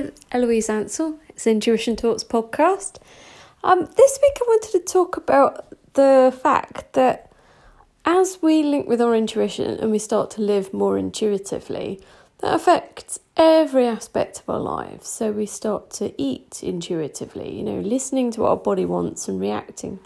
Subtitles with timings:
[0.00, 1.18] with Eloise Ansell.
[1.28, 2.96] It's Intuition Talks podcast.
[3.62, 7.30] Um, this week I wanted to talk about the fact that
[8.06, 12.00] as we link with our intuition and we start to live more intuitively,
[12.38, 15.06] that affects every aspect of our lives.
[15.06, 19.38] So we start to eat intuitively, you know, listening to what our body wants and
[19.38, 19.98] reacting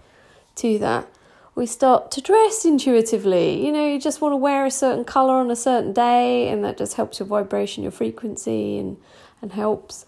[0.57, 1.07] to that.
[1.55, 3.65] We start to dress intuitively.
[3.65, 6.65] You know, you just want to wear a certain colour on a certain day, and
[6.65, 8.97] that just helps your vibration, your frequency, and,
[9.41, 10.05] and helps.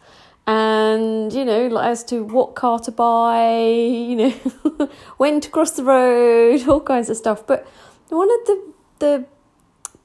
[0.48, 4.30] And you know like as to what car to buy you know
[5.16, 7.46] when to cross the road all kinds of stuff.
[7.46, 7.66] But
[8.08, 9.24] one of the the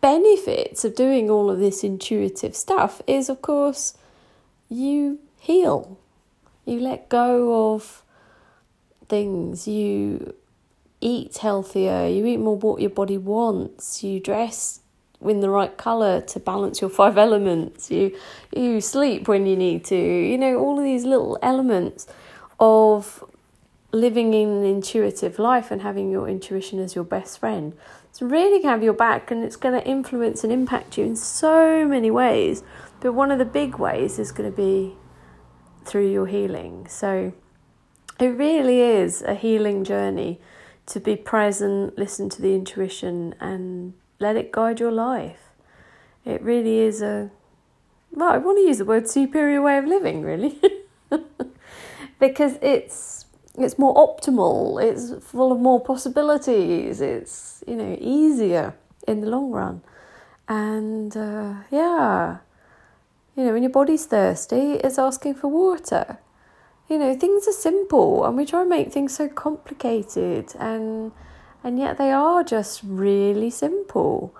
[0.01, 3.95] benefits of doing all of this intuitive stuff is of course
[4.67, 5.99] you heal.
[6.65, 8.03] You let go of
[9.07, 9.67] things.
[9.67, 10.33] You
[11.01, 14.81] eat healthier you eat more what your body wants you dress
[15.29, 17.91] in the right color to balance your five elements.
[17.91, 18.15] You
[18.55, 19.95] you sleep when you need to.
[19.95, 22.07] You know all of these little elements
[22.59, 23.23] of
[23.91, 27.73] living in an intuitive life and having your intuition as your best friend.
[28.09, 31.85] It's really have your back and it's going to influence and impact you in so
[31.85, 32.63] many ways.
[33.01, 34.95] But one of the big ways is going to be
[35.83, 36.87] through your healing.
[36.87, 37.33] So
[38.19, 40.39] it really is a healing journey
[40.91, 45.49] to be present, listen to the intuition, and let it guide your life.
[46.25, 47.31] It really is a,
[48.11, 50.59] well, I want to use the word superior way of living, really,
[52.19, 53.25] because it's
[53.57, 54.81] it's more optimal.
[54.83, 56.99] It's full of more possibilities.
[57.01, 58.75] It's you know easier
[59.07, 59.81] in the long run,
[60.47, 62.37] and uh, yeah,
[63.35, 66.17] you know when your body's thirsty, it's asking for water.
[66.89, 71.11] You know things are simple, and we try and make things so complicated and
[71.63, 74.35] and yet they are just really simple.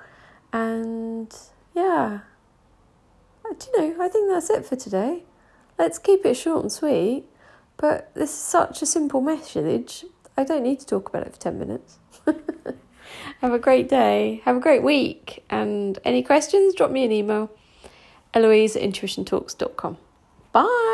[0.52, 1.33] And
[1.75, 2.22] yeah,
[3.58, 5.23] do you know, I think that's it for today.
[5.78, 7.25] Let's keep it short and sweet.
[7.78, 10.05] But this is such a simple message.
[10.38, 11.98] I don't need to talk about it for 10 minutes.
[13.42, 14.42] Have a great day.
[14.45, 15.43] Have a great week.
[15.49, 17.52] And any questions, drop me an email.
[18.33, 19.98] Eloise at intuitiontalks.com.
[20.54, 20.91] Bye.